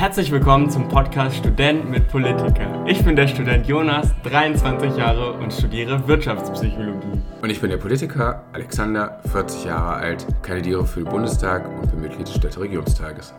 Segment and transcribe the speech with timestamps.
[0.00, 2.86] Herzlich willkommen zum Podcast Student mit Politiker.
[2.88, 7.20] Ich bin der Student Jonas, 23 Jahre und studiere Wirtschaftspsychologie.
[7.42, 12.00] Und ich bin der Politiker Alexander, 40 Jahre alt, kandidiere für den Bundestag und bin
[12.00, 13.34] Mitglied des Städteregierungstages.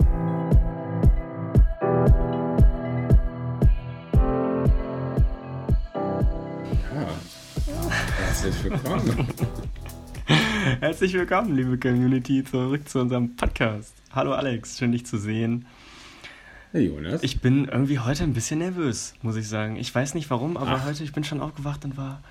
[8.20, 9.28] Herzlich willkommen.
[10.80, 13.96] Herzlich willkommen, liebe Community, zurück zu unserem Podcast.
[14.12, 15.66] Hallo Alex, schön dich zu sehen.
[16.74, 17.22] Hey Jonas.
[17.22, 19.76] Ich bin irgendwie heute ein bisschen nervös, muss ich sagen.
[19.76, 20.86] Ich weiß nicht warum, aber Ach.
[20.86, 22.24] heute, ich bin schon aufgewacht und war,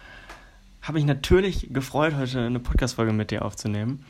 [0.80, 4.02] habe mich natürlich gefreut, heute eine Podcast-Folge mit dir aufzunehmen.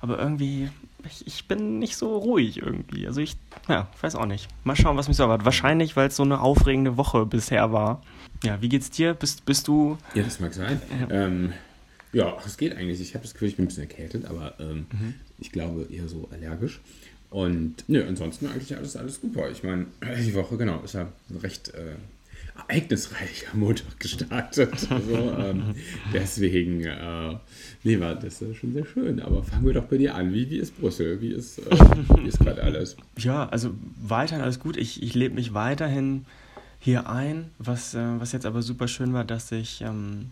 [0.00, 0.68] Aber irgendwie,
[1.06, 3.06] ich, ich, bin nicht so ruhig irgendwie.
[3.06, 3.36] Also ich,
[3.66, 4.46] ja, weiß auch nicht.
[4.62, 5.46] Mal schauen, was mich so erwartet.
[5.46, 8.02] Wahrscheinlich, weil es so eine aufregende Woche bisher war.
[8.44, 9.14] Ja, wie geht's dir?
[9.14, 9.96] Bist, bist du...
[10.12, 10.82] Ja, das mag sein.
[11.00, 11.54] Ja, ähm,
[12.12, 13.00] ja es geht eigentlich.
[13.00, 15.14] Ich habe das Gefühl, ich bin ein bisschen erkältet, aber ähm, mhm.
[15.38, 16.82] ich glaube eher so allergisch.
[17.32, 19.50] Und nö, ansonsten eigentlich alles, alles super.
[19.50, 19.86] Ich meine,
[20.20, 21.08] die Woche, genau, ist ja
[21.42, 21.94] recht äh,
[22.68, 24.86] ereignisreicher Montag gestartet.
[24.90, 25.74] Also, ähm,
[26.12, 27.36] deswegen, äh,
[27.84, 29.18] nee, war das ist schon sehr schön.
[29.20, 30.34] Aber fangen wir doch bei dir an.
[30.34, 31.22] Wie, wie ist Brüssel?
[31.22, 32.96] Wie ist, äh, ist gerade alles?
[33.16, 33.70] Ja, also
[34.02, 34.76] weiterhin alles gut.
[34.76, 36.26] Ich, ich lebe mich weiterhin
[36.80, 37.50] hier ein.
[37.58, 40.30] Was, äh, was jetzt aber super schön war, dass ich, ähm,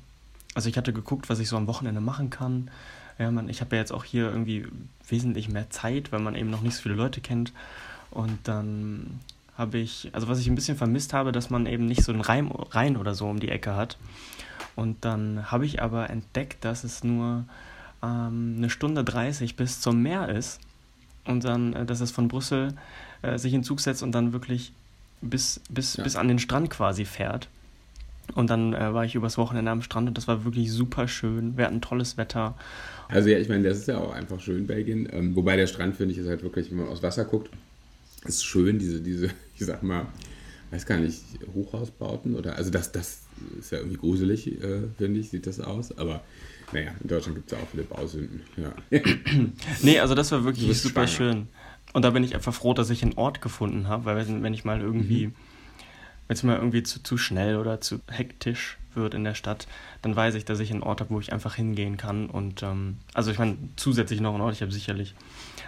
[0.54, 2.70] also ich hatte geguckt, was ich so am Wochenende machen kann.
[3.20, 4.66] Ja, man, ich habe ja jetzt auch hier irgendwie
[5.06, 7.52] wesentlich mehr Zeit, weil man eben noch nicht so viele Leute kennt.
[8.10, 9.20] Und dann
[9.58, 12.22] habe ich, also was ich ein bisschen vermisst habe, dass man eben nicht so einen
[12.22, 13.98] Reim, Rhein oder so um die Ecke hat.
[14.74, 17.44] Und dann habe ich aber entdeckt, dass es nur
[18.02, 20.58] ähm, eine Stunde 30 bis zum Meer ist.
[21.26, 22.72] Und dann, äh, dass es von Brüssel
[23.20, 24.72] äh, sich in Zug setzt und dann wirklich
[25.20, 26.04] bis, bis, ja.
[26.04, 27.48] bis an den Strand quasi fährt.
[28.34, 31.56] Und dann äh, war ich übers Wochenende am Strand und das war wirklich super schön.
[31.56, 32.54] Wir hatten tolles Wetter.
[33.08, 35.08] Also ja, ich meine, das ist ja auch einfach schön, Belgien.
[35.12, 37.50] Ähm, wobei der Strand, finde ich, ist halt wirklich, wenn man aus Wasser guckt,
[38.24, 40.06] ist schön, diese, diese, ich sag mal,
[40.70, 41.20] weiß gar nicht,
[41.54, 43.22] Hochhausbauten oder, also das, das
[43.58, 46.22] ist ja irgendwie gruselig, äh, finde ich, sieht das aus, aber
[46.72, 48.72] naja, in Deutschland gibt es ja auch viele Bausünden, ja.
[49.82, 51.32] nee, also das war wirklich super schwanger.
[51.32, 51.48] schön.
[51.92, 54.64] Und da bin ich einfach froh, dass ich einen Ort gefunden habe, weil wenn ich
[54.64, 55.34] mal irgendwie, mhm.
[56.30, 59.66] Wenn es mal irgendwie zu, zu schnell oder zu hektisch wird in der Stadt,
[60.00, 62.30] dann weiß ich, dass ich einen Ort habe, wo ich einfach hingehen kann.
[62.30, 65.16] Und ähm, also ich meine, zusätzlich noch einen Ort, ich habe sicherlich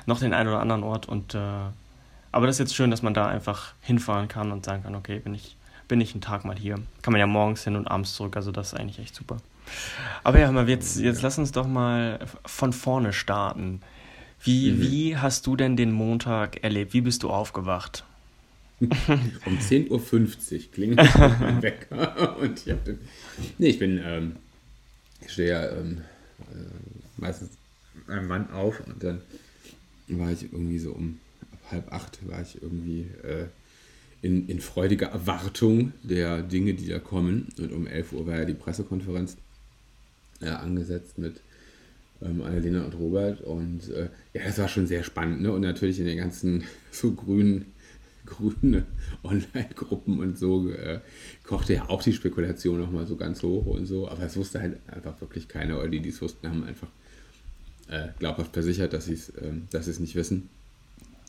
[0.07, 1.07] noch den einen oder anderen Ort.
[1.09, 1.39] Und äh,
[2.31, 5.19] aber das ist jetzt schön, dass man da einfach hinfahren kann und sagen kann, okay,
[5.19, 5.57] bin ich,
[5.89, 6.77] bin ich einen Tag mal hier.
[7.03, 9.39] Kann man ja morgens hin und abends zurück, also das ist eigentlich echt super.
[10.23, 13.81] Aber ja, mal jetzt, jetzt lass uns doch mal von vorne starten.
[14.41, 14.81] Wie, mhm.
[14.81, 16.93] wie hast du denn den Montag erlebt?
[16.93, 18.05] Wie bist du aufgewacht?
[19.47, 22.39] um 10.50 Uhr klingelt mein Wecker.
[22.39, 22.99] Und ich habe
[23.59, 24.01] Nee, ich bin.
[24.05, 24.37] Ähm,
[25.25, 25.99] ich stehe ja ähm,
[26.41, 27.51] äh, meistens
[28.09, 29.21] einem Mann auf und dann
[30.09, 31.19] war ich irgendwie so um
[31.71, 33.47] halb acht war ich irgendwie äh,
[34.21, 37.49] in, in freudiger Erwartung der Dinge, die da kommen.
[37.59, 39.37] Und um 11 Uhr war ja die Pressekonferenz
[40.41, 41.41] äh, angesetzt mit
[42.23, 43.41] ähm, Annalena und Robert.
[43.41, 45.43] Und äh, ja, das war schon sehr spannend.
[45.43, 45.53] Ne?
[45.53, 47.67] Und natürlich in den ganzen so grünen
[48.27, 48.85] grüne
[49.23, 51.01] Online-Gruppen und so äh,
[51.45, 54.79] kochte ja auch die Spekulation nochmal so ganz hoch und so, aber es wusste halt
[54.89, 56.89] einfach wirklich keiner, oder die, die es wussten, haben einfach
[57.89, 60.49] äh, glaubhaft versichert, dass sie äh, es nicht wissen.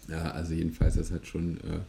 [0.09, 1.80] Ja, also jedenfalls, das hat schon äh,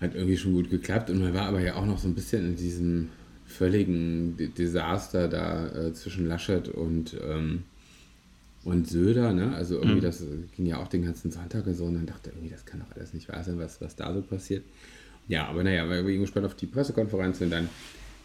[0.00, 2.44] hat irgendwie schon gut geklappt und man war aber ja auch noch so ein bisschen
[2.46, 3.08] in diesem
[3.46, 7.64] völligen Desaster da äh, zwischen Laschet und ähm,
[8.68, 9.54] und Söder, ne?
[9.54, 10.00] Also irgendwie, mhm.
[10.02, 10.22] das
[10.54, 12.94] ging ja auch den ganzen Sonntag so und dann dachte ich irgendwie, das kann doch
[12.94, 14.62] alles nicht wahr sein, was, was da so passiert.
[15.26, 17.68] Ja, aber naja, wir waren gespannt auf die Pressekonferenz und dann,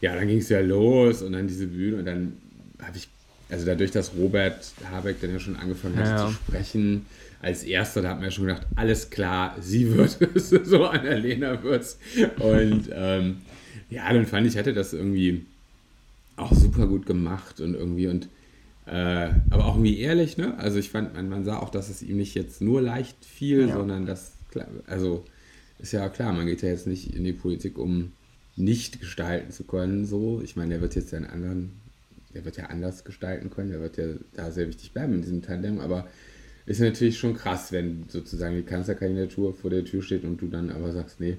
[0.01, 2.33] ja, dann ging es ja los und dann diese Bühne und dann
[2.81, 3.07] habe ich,
[3.49, 6.27] also dadurch, dass Robert Habeck dann ja schon angefangen hat ja.
[6.27, 7.05] zu sprechen,
[7.41, 11.63] als erster, da hat man ja schon gedacht, alles klar, sie wird es, so Annalena
[11.63, 11.97] wird es.
[12.39, 13.37] Und ähm,
[13.89, 15.45] ja, dann fand ich, hatte das irgendwie
[16.35, 18.27] auch super gut gemacht und irgendwie und
[18.85, 20.57] äh, aber auch irgendwie ehrlich, ne?
[20.57, 23.67] Also ich fand, man, man, sah auch, dass es ihm nicht jetzt nur leicht fiel,
[23.67, 23.73] ja.
[23.73, 24.33] sondern dass,
[24.87, 25.23] also
[25.79, 28.11] ist ja klar, man geht ja jetzt nicht in die Politik, um
[28.55, 30.41] nicht gestalten zu können, so.
[30.43, 31.71] Ich meine, der wird jetzt einen anderen,
[32.33, 35.41] der wird ja anders gestalten können, der wird ja da sehr wichtig bleiben in diesem
[35.41, 36.07] Tandem, aber
[36.65, 40.69] ist natürlich schon krass, wenn sozusagen die Kanzlerkandidatur vor der Tür steht und du dann
[40.69, 41.37] aber sagst, nee,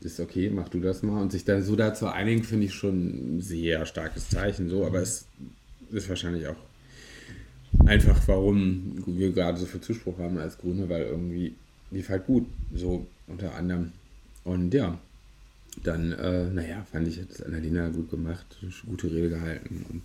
[0.00, 3.36] ist okay, mach du das mal und sich dann so dazu einigen, finde ich schon
[3.36, 5.26] ein sehr starkes Zeichen, so, aber es
[5.92, 6.56] ist wahrscheinlich auch
[7.86, 11.54] einfach, warum wir gerade so viel Zuspruch haben als Grüne, weil irgendwie
[11.90, 13.92] lief halt gut, so unter anderem.
[14.44, 14.98] Und ja,
[15.84, 18.46] dann, äh, naja, fand ich das Annalena gut gemacht,
[18.86, 19.86] gute Rede gehalten.
[19.90, 20.02] Und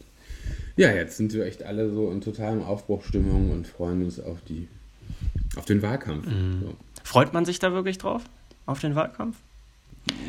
[0.77, 4.67] ja, jetzt sind wir echt alle so in totalem Aufbruchstimmung und freuen uns auf die
[5.55, 6.27] auf den Wahlkampf.
[6.27, 6.61] Mhm.
[6.61, 6.75] So.
[7.03, 8.23] Freut man sich da wirklich drauf?
[8.65, 9.37] auf den Wahlkampf?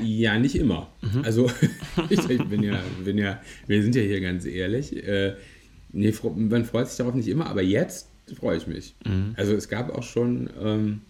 [0.03, 0.91] Ja, nicht immer.
[1.03, 1.23] Mhm.
[1.23, 1.51] Also
[2.09, 4.97] ich bin ja, bin ja, wir sind ja hier ganz ehrlich.
[5.07, 5.35] Äh,
[5.93, 8.09] nee, man freut sich darauf nicht immer, aber jetzt
[8.39, 8.95] freue ich mich.
[9.07, 9.35] Mhm.
[9.37, 11.01] Also es gab auch schon ähm,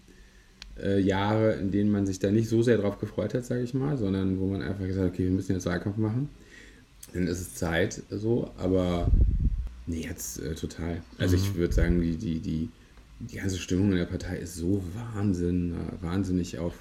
[0.81, 3.73] äh, Jahre, in denen man sich da nicht so sehr drauf gefreut hat, sage ich
[3.73, 6.29] mal, sondern wo man einfach gesagt hat, okay, wir müssen jetzt Wahlkampf machen.
[7.13, 9.09] Dann ist es Zeit so, aber
[9.85, 11.01] nee, jetzt äh, total.
[11.17, 11.43] Also mhm.
[11.43, 12.69] ich würde sagen, die, die, die,
[13.19, 16.75] die ganze Stimmung in der Partei ist so Wahnsinn, äh, wahnsinnig auf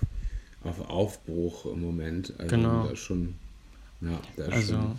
[0.65, 2.33] auf Aufbruch im Moment.
[2.39, 2.85] Also genau.
[2.85, 3.35] Da ist schon,
[4.01, 4.99] ja, da ist also, schon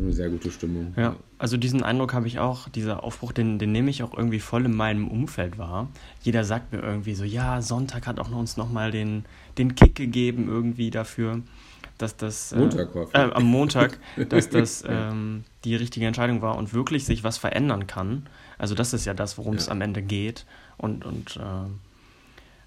[0.00, 0.94] eine sehr gute Stimmung.
[0.96, 4.40] Ja, also diesen Eindruck habe ich auch, dieser Aufbruch, den, den nehme ich auch irgendwie
[4.40, 5.88] voll in meinem Umfeld wahr.
[6.22, 9.24] Jeder sagt mir irgendwie so, ja, Sonntag hat auch uns nochmal den,
[9.58, 11.42] den Kick gegeben irgendwie dafür,
[11.98, 12.52] dass das...
[12.52, 13.98] Äh, Montag äh, äh, Am Montag,
[14.28, 18.26] dass das ähm, die richtige Entscheidung war und wirklich sich was verändern kann.
[18.58, 19.60] Also das ist ja das, worum ja.
[19.60, 20.46] es am Ende geht.
[20.78, 21.40] Und, und äh,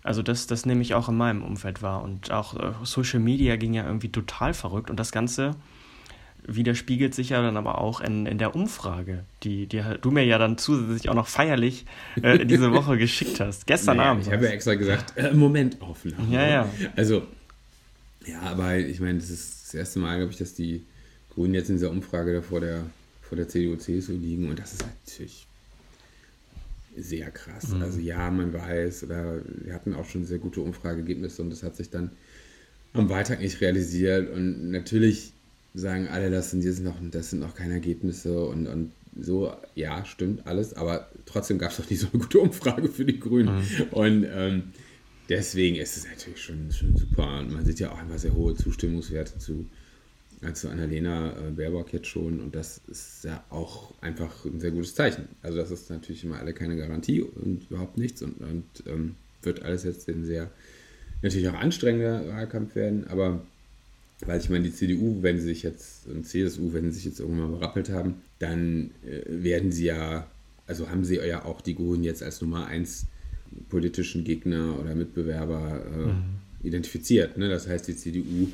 [0.06, 2.04] also das, das nehme ich auch in meinem Umfeld wahr.
[2.04, 4.92] Und auch äh, Social Media ging ja irgendwie total verrückt.
[4.92, 5.56] Und das Ganze
[6.46, 10.38] widerspiegelt sich ja dann aber auch in, in der Umfrage, die, die du mir ja
[10.38, 11.88] dann zusätzlich auch noch feierlich
[12.22, 13.66] äh, diese Woche geschickt hast.
[13.66, 14.28] Gestern naja, Abend.
[14.28, 16.32] Ich habe ja extra gesagt, äh, Moment Aufnahme.
[16.32, 16.70] Ja, ja.
[16.96, 17.24] Also,
[18.28, 20.86] ja, aber ich meine, das ist das erste Mal, glaube ich, dass die
[21.34, 22.84] Grünen jetzt in dieser Umfrage da vor der,
[23.24, 24.52] vor der CDU, CSU liegen.
[24.52, 25.48] Und das ist natürlich
[26.98, 27.70] sehr krass.
[27.70, 27.82] Mhm.
[27.82, 31.76] Also ja, man weiß, oder wir hatten auch schon sehr gute Umfrageergebnisse und das hat
[31.76, 32.12] sich dann
[32.94, 34.32] am Wahltag nicht realisiert.
[34.32, 35.34] Und natürlich
[35.74, 40.04] sagen alle, das sind jetzt noch, das sind noch keine Ergebnisse und, und so, ja,
[40.06, 43.56] stimmt alles, aber trotzdem gab es doch nicht so eine gute Umfrage für die Grünen.
[43.56, 43.84] Mhm.
[43.92, 44.64] Und ähm,
[45.30, 47.40] deswegen ist es natürlich schon, schon super.
[47.40, 49.66] Und man sieht ja auch immer sehr hohe Zustimmungswerte zu
[50.46, 52.40] als Annalena äh, Baerbock jetzt schon.
[52.40, 55.28] Und das ist ja auch einfach ein sehr gutes Zeichen.
[55.42, 59.64] Also das ist natürlich immer alle keine Garantie und überhaupt nichts und, und ähm, wird
[59.64, 60.50] alles jetzt ein sehr,
[61.22, 63.42] natürlich auch anstrengender Wahlkampf werden, aber
[64.22, 67.20] weil ich meine, die CDU, wenn sie sich jetzt, und CSU, wenn sie sich jetzt
[67.20, 70.28] irgendwann mal berappelt haben, dann äh, werden sie ja,
[70.68, 73.08] also haben sie ja auch die Grünen jetzt als Nummer eins
[73.70, 76.24] politischen Gegner oder Mitbewerber äh, mhm.
[76.64, 77.38] identifiziert.
[77.38, 77.50] Ne?
[77.50, 78.48] Das heißt, die CDU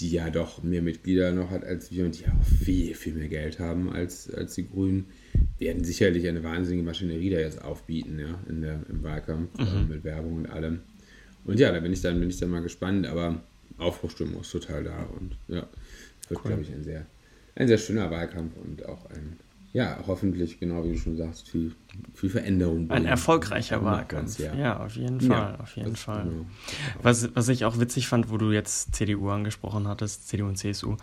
[0.00, 3.28] die ja doch mehr Mitglieder noch hat als wir und die auch viel, viel mehr
[3.28, 5.06] Geld haben als, als die Grünen,
[5.58, 9.66] werden sicherlich eine wahnsinnige Maschinerie da jetzt aufbieten, ja, in der, im Wahlkampf, mhm.
[9.66, 10.80] äh, mit Werbung und allem.
[11.44, 13.40] Und ja, da bin ich dann, bin ich dann mal gespannt, aber
[13.78, 15.66] Aufbruchstimmung ist total da und ja,
[16.28, 16.50] wird, cool.
[16.50, 17.06] glaube ich, ein sehr,
[17.54, 19.38] ein sehr schöner Wahlkampf und auch ein
[19.76, 21.72] ja, hoffentlich, genau wie du schon sagst, viel,
[22.14, 22.90] viel Veränderung.
[22.90, 24.38] Ein erfolgreicher Wahlkampf.
[24.38, 24.54] Ja.
[24.54, 24.80] ja.
[24.80, 26.24] auf jeden Fall, ja, auf jeden Fall.
[26.24, 26.46] Genau.
[27.02, 30.96] Was, was ich auch witzig fand, wo du jetzt CDU angesprochen hattest, CDU und CSU,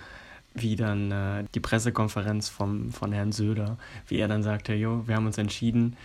[0.56, 3.78] wie dann äh, die Pressekonferenz vom, von Herrn Söder,
[4.08, 5.96] wie er dann sagte, jo, wir haben uns entschieden,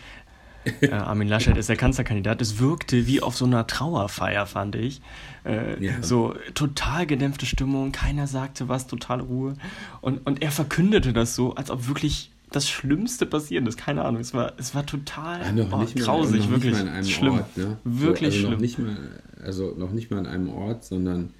[0.82, 2.42] äh, Armin Laschet ist der Kanzlerkandidat.
[2.42, 5.00] Es wirkte wie auf so einer Trauerfeier, fand ich.
[5.46, 6.02] Äh, ja.
[6.02, 9.54] So total gedämpfte Stimmung, keiner sagte was, total Ruhe.
[10.02, 13.76] Und, und er verkündete das so, als ob wirklich das Schlimmste passieren ist.
[13.76, 16.84] Keine Ahnung, es war, es war total ja, noch oh, nicht grausig, noch wirklich nicht
[16.84, 17.32] mal schlimm.
[17.34, 17.78] Ort, ne?
[17.84, 18.50] Wirklich so, also schlimm.
[18.52, 18.96] Noch nicht mal,
[19.42, 21.30] also noch nicht mal an einem Ort, sondern,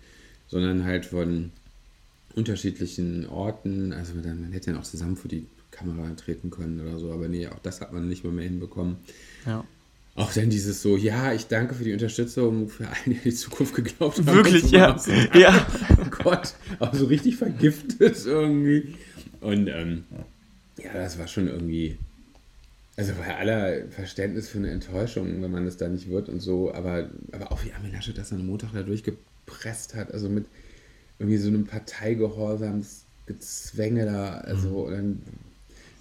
[0.49, 1.51] sondern halt von
[2.35, 3.93] unterschiedlichen Orten.
[3.93, 7.29] Also man, man hätte ja auch zusammen vor die Kamera treten können oder so, aber
[7.29, 8.97] nee, auch das hat man nicht mal mehr hinbekommen.
[9.47, 9.65] Ja.
[10.15, 13.75] Auch dann dieses so, ja, ich danke für die Unterstützung, für alle, die die Zukunft
[13.75, 14.27] geglaubt haben.
[14.27, 14.99] Wirklich, ja.
[15.33, 15.67] ja.
[16.01, 18.97] Oh Gott, auch so richtig vergiftet irgendwie.
[19.41, 20.05] Und ähm,
[20.79, 21.99] ja, das war schon irgendwie,
[22.97, 26.73] also bei aller Verständnis für eine Enttäuschung, wenn man es da nicht wird und so,
[26.73, 30.47] aber, aber auch wie Armin Laschet das am Montag da durchgepresst hat, also mit
[31.19, 34.91] irgendwie so einem Parteigehorsams-Gezwänge da, also mhm.
[34.91, 35.21] dann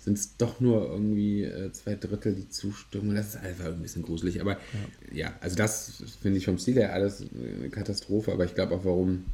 [0.07, 3.13] sind es doch nur irgendwie äh, zwei Drittel die Zustimmung.
[3.13, 4.39] Das ist einfach ein bisschen gruselig.
[4.39, 4.53] Aber
[5.11, 7.25] ja, ja also das finde ich vom Stil her alles
[7.59, 8.31] eine Katastrophe.
[8.31, 9.25] Aber ich glaube auch, warum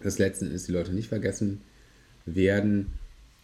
[0.00, 1.60] das letzten ist, die Leute nicht vergessen
[2.24, 2.94] werden,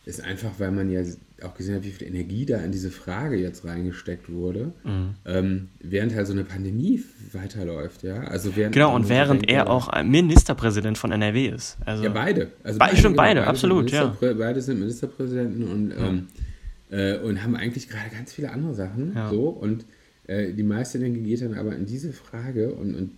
[0.09, 1.03] ist einfach, weil man ja
[1.43, 5.15] auch gesehen hat, wie viel Energie da in diese Frage jetzt reingesteckt wurde, mhm.
[5.27, 8.23] ähm, während halt so eine Pandemie weiterläuft, ja.
[8.23, 11.77] Also während genau, und während denkt, er auch Ministerpräsident von NRW ist.
[11.85, 12.53] Also ja, beide.
[12.65, 14.17] Also beide, stimmt, beide, beide, absolut, ja.
[14.21, 16.09] Beide sind Ministerpräsidenten und, ja.
[16.09, 16.27] ähm,
[16.91, 19.12] äh, und haben eigentlich gerade ganz viele andere Sachen.
[19.15, 19.29] Ja.
[19.29, 19.85] So, und
[20.27, 23.11] äh, die meiste Energie geht dann aber in diese Frage und, und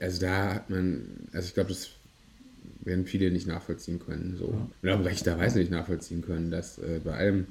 [0.00, 1.90] also da hat man, also ich glaube, das
[2.86, 4.36] werden viele nicht nachvollziehen können.
[4.38, 4.54] So.
[4.82, 4.94] Ja.
[4.94, 7.46] Und auch rechterweise nicht nachvollziehen können, dass äh, bei allem,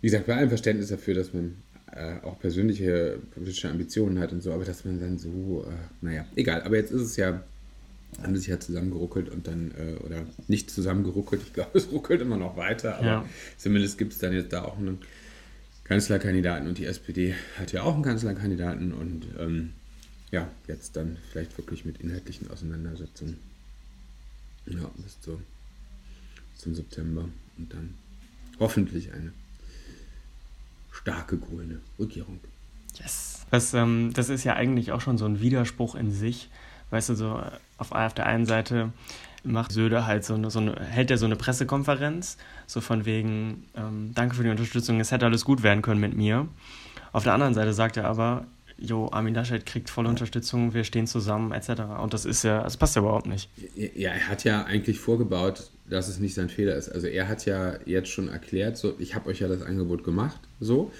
[0.00, 1.56] wie gesagt, bei allem Verständnis dafür, dass man
[1.92, 6.26] äh, auch persönliche politische Ambitionen hat und so, aber dass man dann so, äh, naja,
[6.36, 6.62] egal.
[6.62, 7.42] Aber jetzt ist es ja,
[8.22, 12.20] haben sie sich ja zusammengeruckelt und dann, äh, oder nicht zusammengeruckelt, ich glaube, es ruckelt
[12.20, 13.24] immer noch weiter, aber ja.
[13.56, 14.98] zumindest gibt es dann jetzt da auch einen
[15.84, 19.70] Kanzlerkandidaten und die SPD hat ja auch einen Kanzlerkandidaten und ähm,
[20.30, 23.38] ja, jetzt dann vielleicht wirklich mit inhaltlichen Auseinandersetzungen.
[24.70, 25.40] Ja, bis zu,
[26.56, 27.24] zum September
[27.56, 27.94] und dann
[28.58, 29.32] hoffentlich eine
[30.92, 32.40] starke grüne Regierung.
[32.98, 33.46] Yes.
[33.50, 36.50] Das, ähm, das ist ja eigentlich auch schon so ein Widerspruch in sich.
[36.90, 37.42] Weißt du, so
[37.78, 38.92] auf, auf der einen Seite
[39.44, 43.66] macht Söder halt so eine, so eine, hält er so eine Pressekonferenz, so von wegen,
[43.74, 46.48] ähm, danke für die Unterstützung, es hätte alles gut werden können mit mir.
[47.12, 48.46] Auf der anderen Seite sagt er aber,
[48.78, 51.82] jo, Armin Laschet kriegt volle Unterstützung, wir stehen zusammen, etc.
[52.00, 53.50] Und das ist ja, das passt ja überhaupt nicht.
[53.74, 56.88] Ja, er hat ja eigentlich vorgebaut, dass es nicht sein Fehler ist.
[56.88, 60.40] Also er hat ja jetzt schon erklärt, so, ich habe euch ja das Angebot gemacht,
[60.60, 60.92] so,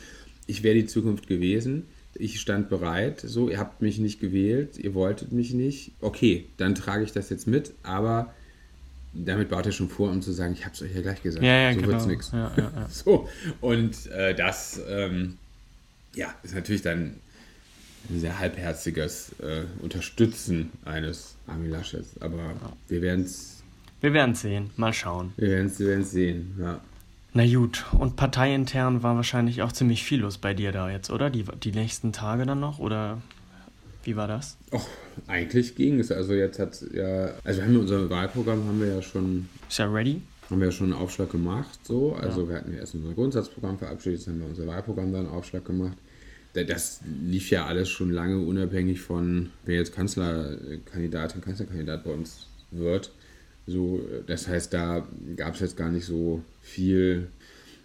[0.46, 4.94] ich wäre die Zukunft gewesen, ich stand bereit, so, ihr habt mich nicht gewählt, ihr
[4.94, 8.32] wolltet mich nicht, okay, dann trage ich das jetzt mit, aber
[9.12, 11.44] damit baut er schon vor, um zu sagen, ich habe es euch ja gleich gesagt,
[11.44, 11.92] ja, ja, so genau.
[11.92, 12.30] wird es nichts.
[12.32, 12.88] Ja, ja, ja.
[12.90, 13.28] So,
[13.60, 15.38] und äh, das, ähm,
[16.14, 17.16] ja, ist natürlich dann
[18.14, 22.20] sehr halbherziges äh, Unterstützen eines Armin Laschets.
[22.20, 22.54] Aber
[22.88, 23.62] wir werden es.
[24.00, 24.70] Wir werden sehen.
[24.76, 25.32] Mal schauen.
[25.36, 26.80] Wir werden es sehen, ja.
[27.34, 31.30] Na gut, und parteiintern war wahrscheinlich auch ziemlich viel los bei dir da jetzt, oder?
[31.30, 32.78] Die, die nächsten Tage dann noch?
[32.78, 33.20] Oder
[34.04, 34.56] wie war das?
[34.72, 34.88] Och,
[35.26, 36.10] eigentlich ging es.
[36.10, 39.48] Also jetzt hat ja, also wir haben unser Wahlprogramm haben wir ja schon.
[39.68, 40.22] Ist ja ready?
[40.48, 42.14] Haben wir ja schon einen Aufschlag gemacht, so.
[42.14, 42.48] Also ja.
[42.48, 45.64] wir hatten ja erst unser Grundsatzprogramm verabschiedet, jetzt haben wir unser Wahlprogramm dann einen Aufschlag
[45.64, 45.98] gemacht
[46.54, 53.12] das lief ja alles schon lange unabhängig von, wer jetzt Kanzlerkandidatin, Kanzlerkandidat bei uns wird.
[53.66, 57.28] So, das heißt, da gab es jetzt gar nicht so viel.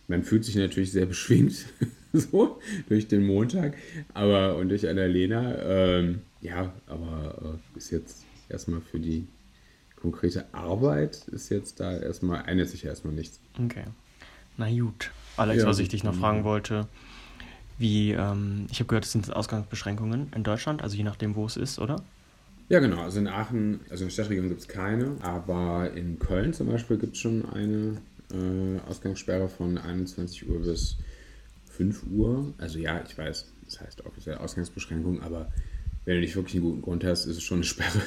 [0.07, 1.65] Man fühlt sich natürlich sehr beschwingt
[2.13, 3.75] so durch den Montag,
[4.13, 5.57] aber und durch Annalena.
[5.61, 9.27] Ähm, ja, aber äh, ist jetzt erstmal für die
[10.03, 13.39] konkrete Arbeit ist jetzt da erstmal, ändert sich erstmal nichts.
[13.63, 13.85] Okay.
[14.57, 15.11] Na gut.
[15.37, 16.87] Alex, ja, was ich dich noch fragen wollte,
[17.77, 21.57] wie, ähm, ich habe gehört, es sind Ausgangsbeschränkungen in Deutschland, also je nachdem, wo es
[21.57, 22.03] ist, oder?
[22.69, 23.01] Ja, genau.
[23.01, 26.97] Also in Aachen, also in der Stadtregion gibt es keine, aber in Köln zum Beispiel
[26.97, 27.97] gibt es schon eine
[28.31, 30.97] äh, Ausgangssperre von 21 Uhr bis
[31.71, 32.53] 5 Uhr.
[32.57, 35.51] Also ja, ich weiß, das heißt offiziell Ausgangsbeschränkung, aber
[36.05, 38.01] wenn du nicht wirklich einen guten Grund hast, ist es schon eine Sperre.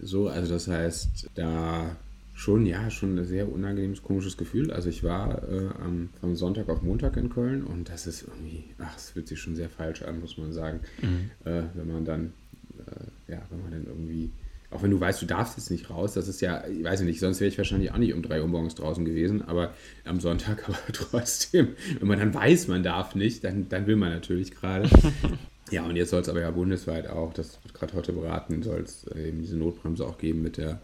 [0.00, 1.96] So, also das heißt, da
[2.38, 4.70] schon, ja, schon ein sehr unangenehmes, komisches Gefühl.
[4.70, 8.64] Also ich war äh, am, vom Sonntag auf Montag in Köln und das ist irgendwie,
[8.78, 10.78] ach, es fühlt sich schon sehr falsch an, muss man sagen.
[11.02, 11.30] Mhm.
[11.44, 12.32] Äh, wenn man dann,
[12.78, 14.30] äh, ja, wenn man dann irgendwie,
[14.70, 17.18] auch wenn du weißt, du darfst jetzt nicht raus, das ist ja, ich weiß nicht,
[17.18, 20.62] sonst wäre ich wahrscheinlich auch nicht um drei Uhr morgens draußen gewesen, aber am Sonntag
[20.68, 24.88] aber trotzdem, wenn man dann weiß, man darf nicht, dann, dann will man natürlich gerade.
[25.72, 28.82] ja, und jetzt soll es aber ja bundesweit auch, das wird gerade heute beraten, soll
[28.82, 30.80] es eben diese Notbremse auch geben mit der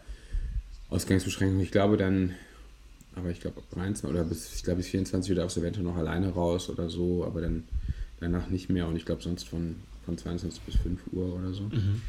[0.90, 1.60] Ausgangsbeschränkung.
[1.60, 2.34] Ich glaube dann,
[3.14, 5.96] aber ich glaube ab 23 oder bis, ich glaube bis 24 wieder aufs Event noch
[5.96, 7.64] alleine raus oder so, aber dann
[8.20, 11.64] danach nicht mehr und ich glaube sonst von, von 22 bis 5 Uhr oder so.
[11.64, 12.02] Mhm.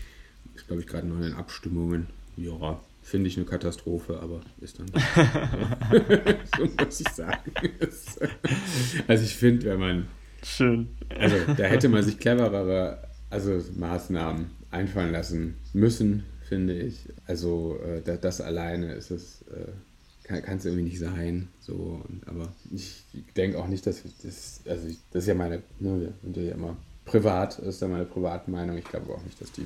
[0.56, 2.08] Ist glaube ich gerade noch in den Abstimmungen.
[2.38, 4.88] Ja, finde ich eine Katastrophe, aber ist dann
[6.58, 7.52] so muss ich sagen.
[9.08, 10.08] also ich finde, wenn man
[10.44, 17.10] schön, also da hätte man sich cleverere also Maßnahmen einfallen lassen müssen, finde ich.
[17.28, 21.50] Also äh, das, alleine ist es, äh, kann es irgendwie nicht sein.
[21.60, 23.04] So, und, aber ich
[23.36, 26.78] denke auch nicht, dass das, also ich, das ist ja meine, ne, wir ja immer
[27.06, 28.78] privat, ist ja meine private Meinung.
[28.78, 29.66] Ich glaube auch nicht, dass die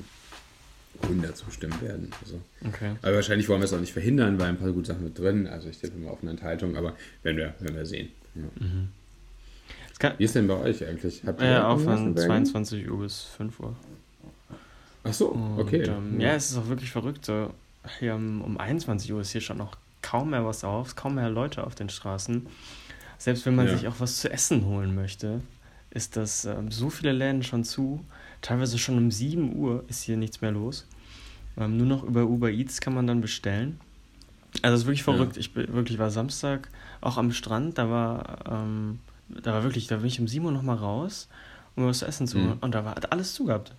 [1.01, 2.11] Grünen dazu stimmen werden.
[2.21, 2.95] Also, okay.
[3.01, 5.47] Aber wahrscheinlich wollen wir es auch nicht verhindern, weil ein paar gute Sachen mit drin.
[5.47, 8.09] Also ich tippe immer auf eine Enthaltung, aber werden wir, werden wir sehen.
[8.35, 8.65] Ja.
[8.65, 8.89] Mhm.
[10.17, 11.23] Wie ist denn bei euch eigentlich?
[11.25, 13.75] Habt ihr ja, auch von 22 Uhr bis 5 Uhr.
[15.03, 15.79] Ach so, okay.
[15.81, 16.29] Und, ähm, ja.
[16.29, 16.35] ja.
[16.35, 17.25] es ist auch wirklich verrückt.
[17.25, 17.53] So,
[17.99, 21.29] hier um, um 21 Uhr ist hier schon noch kaum mehr was auf, kaum mehr
[21.29, 22.47] Leute auf den Straßen.
[23.17, 23.77] Selbst wenn man ja.
[23.77, 25.41] sich auch was zu essen holen möchte,
[25.91, 28.05] ist das ähm, so viele Läden schon zu.
[28.41, 30.87] Teilweise schon um 7 Uhr ist hier nichts mehr los.
[31.57, 33.79] Ähm, nur noch über Uber Eats kann man dann bestellen.
[34.61, 35.35] Also es ist wirklich verrückt.
[35.35, 35.41] Ja.
[35.41, 36.69] Ich wirklich war Samstag
[37.01, 40.51] auch am Strand, da war, ähm, da war wirklich, da bin ich um 7 Uhr
[40.51, 41.27] nochmal raus,
[41.75, 42.55] um was zu essen zu holen.
[42.55, 42.59] Mhm.
[42.61, 43.73] Und da war hat alles zugehabt.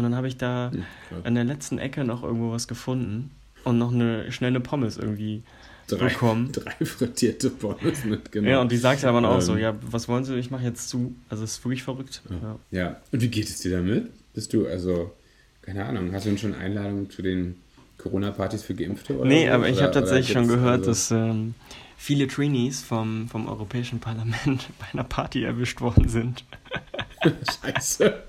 [0.00, 3.32] Und dann habe ich da ja, an der letzten Ecke noch irgendwo was gefunden
[3.64, 5.42] und noch eine schnelle Pommes irgendwie
[5.88, 6.52] drei, bekommen.
[6.52, 8.50] Drei frittierte Pommes mitgenommen.
[8.50, 10.88] Ja, und die sagte aber auch ähm, so, ja, was wollen Sie, ich mache jetzt
[10.88, 11.14] zu.
[11.28, 12.22] Also es ist wirklich verrückt.
[12.30, 12.58] Ja.
[12.70, 12.96] ja.
[13.12, 14.08] und wie geht es dir damit?
[14.32, 15.12] Bist du, also,
[15.60, 17.56] keine Ahnung, hast du denn schon Einladungen zu den
[17.98, 19.18] Corona-Partys für Geimpfte?
[19.18, 19.52] Oder nee, so?
[19.52, 21.52] aber ich habe tatsächlich schon gehört, also dass ähm,
[21.98, 26.46] viele Trainees vom, vom Europäischen Parlament bei einer Party erwischt worden sind.
[27.62, 28.22] Scheiße.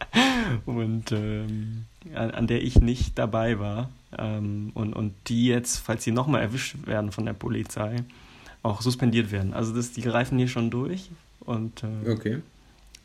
[0.65, 3.89] Und ähm, an, an, der ich nicht dabei war.
[4.17, 7.97] Ähm, und, und die jetzt, falls sie nochmal erwischt werden von der Polizei,
[8.63, 9.53] auch suspendiert werden.
[9.53, 11.09] Also das, die greifen hier schon durch.
[11.41, 12.41] Und äh, okay.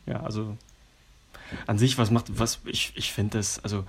[0.07, 0.57] Ja, also
[1.66, 3.85] an sich, was macht, was, ich, ich finde das, also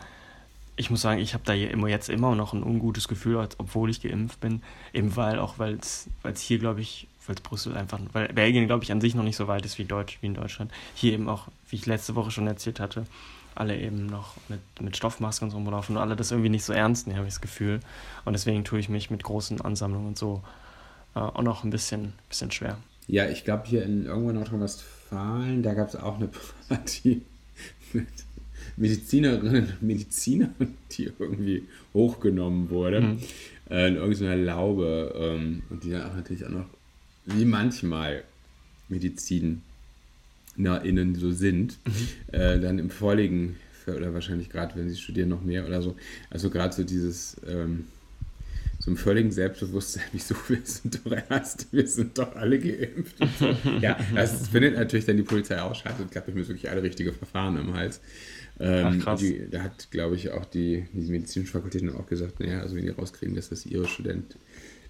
[0.76, 4.02] ich muss sagen, ich habe da immer jetzt immer noch ein ungutes Gefühl, obwohl ich
[4.02, 4.62] geimpft bin.
[4.94, 6.08] Eben weil auch, weil es
[6.40, 9.48] hier, glaube ich, weil Brüssel einfach, weil Belgien, glaube ich, an sich noch nicht so
[9.48, 10.72] weit ist wie, Deutsch, wie in Deutschland.
[10.96, 13.06] Hier eben auch, wie ich letzte Woche schon erzählt hatte,
[13.56, 16.74] alle eben noch mit, mit Stoffmasken und so rumlaufen und alle das irgendwie nicht so
[16.74, 17.80] ernst nehmen, habe ich das Gefühl.
[18.26, 20.42] Und deswegen tue ich mich mit großen Ansammlungen und so
[21.16, 22.78] äh, auch noch ein bisschen, bisschen schwer.
[23.08, 26.30] Ja, ich glaube, hier in irgendwo in Nordrhein-Westfalen, da gab es auch eine
[26.70, 27.22] Party
[27.94, 28.08] mit
[28.76, 30.54] Medizinerinnen und Medizinern,
[30.92, 33.20] die irgendwie hochgenommen wurde mhm.
[33.70, 36.66] äh, in irgendeiner Laube ähm, und die dann auch natürlich auch noch,
[37.28, 38.24] wie manchmal
[38.90, 39.62] MedizinerInnen
[41.16, 42.34] so sind, mhm.
[42.34, 43.56] äh, dann im Vorliegen,
[43.86, 45.96] oder wahrscheinlich gerade, wenn sie studieren, noch mehr oder so,
[46.30, 47.86] also gerade so dieses ähm,
[48.80, 53.18] so einem völligen Selbstbewusstsein, wieso, wir sind doch erst, wir sind doch alle geimpft.
[53.40, 53.56] So.
[53.82, 56.04] Ja, das findet natürlich dann die Polizei auch scheiße.
[56.04, 58.00] Ich glaube, ich mir wirklich alle richtige Verfahren im Hals.
[58.60, 59.20] Ähm, Ach, krass.
[59.20, 62.76] Die, da hat, glaube ich, auch die, die medizinische Fakultät dann auch gesagt, naja, also
[62.76, 63.88] wenn die rauskriegen, dass das ihre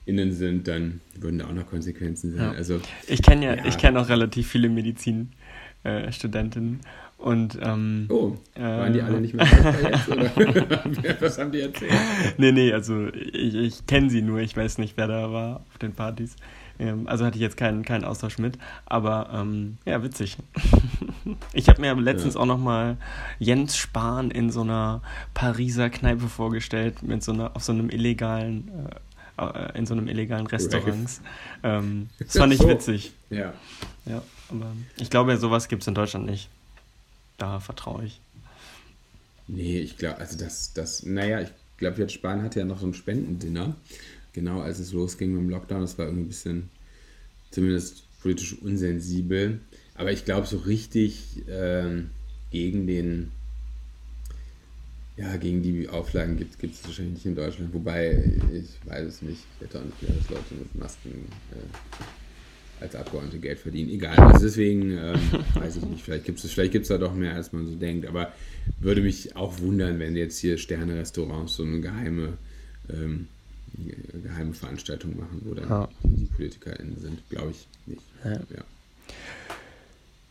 [0.08, 2.42] StudentInnen sind, dann würden da auch noch Konsequenzen sein.
[2.42, 2.52] Ja.
[2.52, 3.66] Also, ich kenne ja, ja.
[3.66, 6.80] ich kenne auch relativ viele Medizinstudentinnen.
[6.82, 6.86] Äh,
[7.20, 9.48] und, ähm, oh, waren die alle nicht mehr
[9.84, 10.08] jetzt?
[10.08, 10.30] Oder?
[11.20, 11.92] Was haben die erzählt?
[12.38, 15.80] Nee, nee, also ich, ich kenne sie nur, ich weiß nicht, wer da war auf
[15.80, 16.36] den Partys.
[16.78, 20.38] Ähm, also hatte ich jetzt keinen, keinen Austausch mit, aber ähm, ja, witzig.
[21.54, 22.42] ich habe mir letztens ja.
[22.42, 22.98] auch nochmal
[23.40, 25.02] Jens Spahn in so einer
[25.34, 29.00] Pariser Kneipe vorgestellt, mit so einer, auf so einem illegalen, äh, äh
[29.76, 31.10] in so einem illegalen Restaurant.
[31.64, 32.68] Ähm, das fand ich so.
[32.68, 33.12] witzig.
[33.30, 33.54] Ja.
[34.06, 36.50] Ja, aber ich glaube, sowas gibt es in Deutschland nicht.
[37.38, 38.20] Da vertraue ich.
[39.48, 42.88] Nee, ich glaube, also das, das, naja, ich glaube, jetzt Spahn hatte ja noch so
[42.88, 43.76] ein Spendendinner
[44.38, 45.82] genau als es losging mit dem Lockdown.
[45.82, 46.70] Das war irgendwie ein bisschen,
[47.50, 49.60] zumindest politisch unsensibel.
[49.96, 52.12] Aber ich glaube, so richtig ähm,
[52.52, 53.32] gegen den,
[55.18, 57.74] ja, gegen die Auflagen gibt es wahrscheinlich nicht in Deutschland.
[57.74, 59.42] Wobei, ich weiß es nicht.
[59.56, 63.90] Ich hätte auch nicht gedacht, dass Leute mit Masken äh, als Abgeordnete Geld verdienen.
[63.90, 64.16] Egal.
[64.18, 65.20] Also deswegen ähm,
[65.56, 66.04] weiß ich nicht.
[66.04, 68.06] Vielleicht gibt es vielleicht gibt's da doch mehr, als man so denkt.
[68.06, 68.32] Aber
[68.80, 72.38] würde mich auch wundern, wenn jetzt hier Sterne-Restaurants so eine geheime
[72.90, 73.28] ähm,
[74.24, 75.90] geheime Veranstaltung machen, wo dann ja.
[76.04, 77.30] die PolitikerInnen sind.
[77.30, 78.02] Glaube ich nicht.
[78.24, 78.34] Ja.
[78.34, 78.64] ja.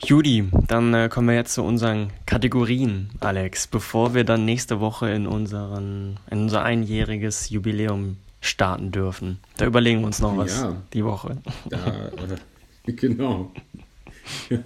[0.02, 5.10] Judy, dann äh, kommen wir jetzt zu unseren Kategorien, Alex, bevor wir dann nächste Woche
[5.10, 9.38] in, unseren, in unser einjähriges Jubiläum starten dürfen.
[9.56, 11.38] Da überlegen wir uns noch was ja, die Woche.
[11.70, 12.08] Da,
[12.86, 13.52] äh, genau.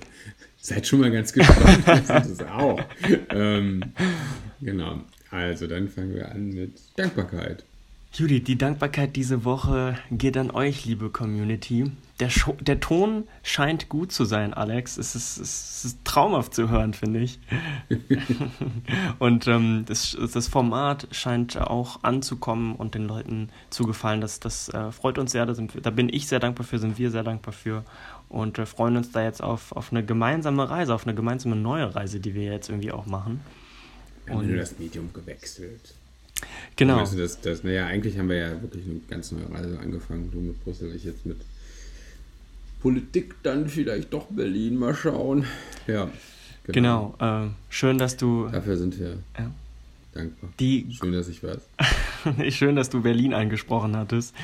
[0.60, 1.84] Seid schon mal ganz gespannt.
[1.86, 2.80] das ist auch.
[3.30, 3.82] Ähm,
[4.60, 5.00] genau.
[5.30, 7.64] Also, dann fangen wir an mit Dankbarkeit.
[8.12, 11.92] Judith, die Dankbarkeit diese Woche geht an euch, liebe Community.
[12.20, 14.98] Der, Scho der Ton scheint gut zu sein, Alex.
[14.98, 17.40] Es ist, es ist traumhaft zu hören, finde ich.
[19.18, 24.20] und ähm, das, das Format scheint auch anzukommen und den Leuten zu gefallen.
[24.20, 25.46] Das, das äh, freut uns sehr.
[25.46, 27.84] Da, sind, da bin ich sehr dankbar für, sind wir sehr dankbar für.
[28.28, 31.94] Und äh, freuen uns da jetzt auf, auf eine gemeinsame Reise, auf eine gemeinsame neue
[31.94, 33.40] Reise, die wir jetzt irgendwie auch machen.
[34.26, 35.94] Wir haben und, das Medium gewechselt.
[36.76, 37.04] Genau.
[37.04, 40.30] Du, das, das, naja, eigentlich haben wir ja wirklich eine ganz neue Reise angefangen.
[40.30, 41.38] Du mit Brüssel, ich jetzt mit
[42.80, 45.44] Politik, dann vielleicht doch Berlin, mal schauen.
[45.86, 46.10] Ja.
[46.64, 48.48] Genau, genau äh, schön, dass du.
[48.48, 49.18] Dafür sind wir.
[49.38, 49.50] Ja
[50.12, 50.50] dankbar.
[50.58, 51.68] Die, schön, dass ich weiß.
[52.54, 54.34] schön, dass du Berlin angesprochen hattest,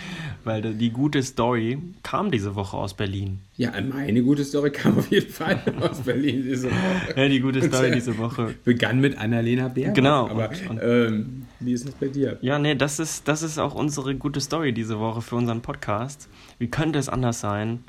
[0.44, 3.40] weil die gute Story kam diese Woche aus Berlin.
[3.56, 7.14] Ja, meine gute Story kam auf jeden Fall aus Berlin diese Woche.
[7.16, 8.54] ja, die gute Story diese Woche.
[8.64, 9.90] Begann mit Annalena Bär.
[9.90, 10.28] Genau.
[10.28, 12.38] Aber und, und, ähm, wie ist es bei dir?
[12.42, 16.28] Ja, nee, das ist, das ist auch unsere gute Story diese Woche für unseren Podcast.
[16.58, 17.84] Wie könnte es anders sein?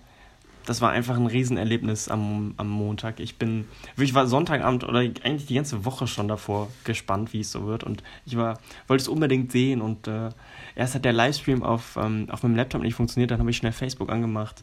[0.68, 3.22] Das war einfach ein Riesenerlebnis am, am Montag.
[3.22, 7.54] Ich bin, ich war Sonntagabend oder eigentlich die ganze Woche schon davor gespannt, wie es
[7.54, 7.86] so wird.
[7.86, 9.82] Und ich war, wollte es unbedingt sehen.
[9.82, 10.32] Und äh,
[10.76, 13.72] erst hat der Livestream auf, ähm, auf meinem Laptop nicht funktioniert, dann habe ich schnell
[13.72, 14.62] Facebook angemacht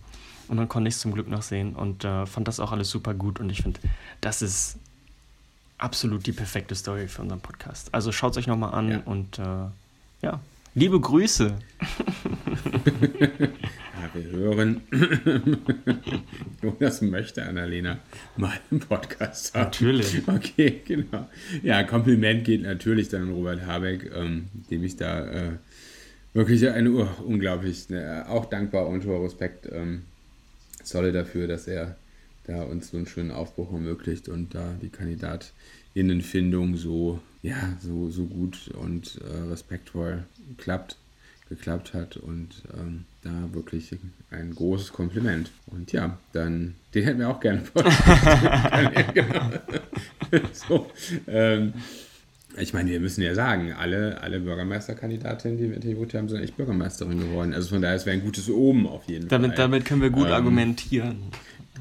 [0.48, 2.90] und dann konnte ich es zum Glück noch sehen und äh, fand das auch alles
[2.90, 3.40] super gut.
[3.40, 3.80] Und ich finde,
[4.20, 4.76] das ist
[5.78, 7.94] absolut die perfekte Story für unseren Podcast.
[7.94, 9.00] Also schaut es euch nochmal an ja.
[9.06, 9.68] und äh,
[10.20, 10.38] ja,
[10.74, 11.54] liebe Grüße.
[14.14, 14.80] wir hören,
[16.62, 17.98] Jonas möchte Annalena
[18.36, 19.64] mal im Podcast haben.
[19.64, 20.22] Natürlich.
[20.26, 21.28] Okay, genau.
[21.62, 25.50] Ja, Kompliment geht natürlich dann an Robert Habeck, ähm, dem ich da äh,
[26.32, 30.02] wirklich eine uh, unglaublich, ne, auch dankbar und hoher Respekt ähm,
[30.82, 31.96] zolle dafür, dass er
[32.46, 38.26] da uns so einen schönen Aufbruch ermöglicht und da die Kandidatinnenfindung so, ja, so, so
[38.26, 40.24] gut und äh, respektvoll
[40.58, 40.98] klappt
[41.48, 43.90] geklappt hat und ähm, da wirklich
[44.30, 45.50] ein großes Kompliment.
[45.66, 47.62] Und ja, dann, den hätten wir auch gerne
[50.52, 50.90] so,
[51.26, 51.72] ähm,
[52.58, 56.56] Ich meine, wir müssen ja sagen, alle, alle Bürgermeisterkandidatinnen, die wir interviewt haben, sind echt
[56.56, 57.54] Bürgermeisterin geworden.
[57.54, 59.56] Also von daher, es wäre ein gutes Oben auf jeden damit, Fall.
[59.56, 61.16] Damit können wir gut ähm, argumentieren.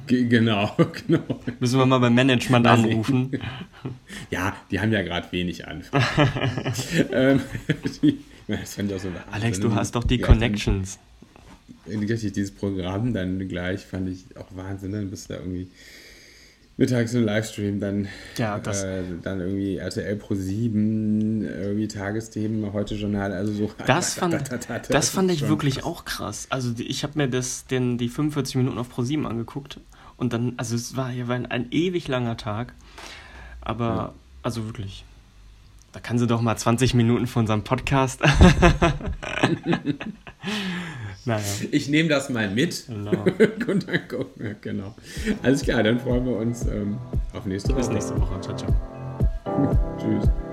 [0.08, 0.76] Genau,
[1.08, 1.24] genau.
[1.60, 3.32] Müssen wir mal beim Management anrufen.
[4.30, 6.74] ja, die haben ja gerade wenig Anfragen.
[7.12, 7.42] ähm,
[8.02, 11.00] die, das fand ich auch so Alex, du hast doch die Connections.
[11.88, 14.94] Richtig, dieses Programm dann gleich fand ich auch Wahnsinn.
[14.94, 15.70] Dann bist du da irgendwie
[16.78, 22.96] mittags im Livestream, dann, ja, das, äh, dann irgendwie RTL Pro 7, irgendwie Tagesthemen, heute
[22.96, 23.72] Journal, also so.
[23.86, 24.34] Das fand,
[24.90, 25.86] das fand ich wirklich krass.
[25.86, 26.48] auch krass.
[26.50, 29.80] Also ich habe mir das, den, die 45 Minuten auf Pro 7 angeguckt
[30.18, 32.74] und dann, also es war hier ein, ein ewig langer Tag,
[33.62, 34.14] aber ja.
[34.42, 35.06] also wirklich.
[35.92, 38.20] Da kann sie doch mal 20 Minuten von unserem Podcast.
[41.26, 41.44] naja.
[41.72, 42.86] Ich nehme das mal mit.
[42.88, 43.12] Genau.
[43.68, 44.96] Und dann gucken wir, genau.
[45.42, 46.98] Alles klar, dann freuen wir uns ähm,
[47.34, 47.80] auf nächste Woche.
[47.80, 48.42] Bis nächste Woche.
[48.42, 48.74] Ciao, ciao.
[49.98, 50.53] Tschüss.